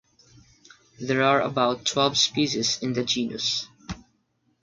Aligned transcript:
There 0.99 1.21
are 1.21 1.41
about 1.41 1.85
twelve 1.85 2.17
species 2.17 2.79
in 2.81 2.93
the 2.93 3.03
genus. 3.03 3.67